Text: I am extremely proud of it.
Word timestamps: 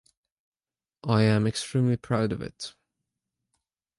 I 1.05 1.21
am 1.25 1.45
extremely 1.45 1.95
proud 1.95 2.31
of 2.31 2.41
it. 2.41 2.73